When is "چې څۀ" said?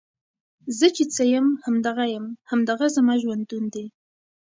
0.95-1.23